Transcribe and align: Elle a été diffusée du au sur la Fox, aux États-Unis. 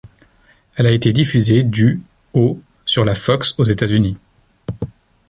Elle 0.75 0.87
a 0.87 0.91
été 0.91 1.13
diffusée 1.13 1.61
du 1.61 2.01
au 2.33 2.59
sur 2.85 3.05
la 3.05 3.13
Fox, 3.13 3.53
aux 3.59 3.65
États-Unis. 3.65 4.17